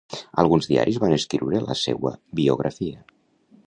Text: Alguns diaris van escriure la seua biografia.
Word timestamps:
Alguns 0.43 0.69
diaris 0.71 0.97
van 1.03 1.13
escriure 1.19 1.63
la 1.69 1.79
seua 1.85 2.17
biografia. 2.43 3.09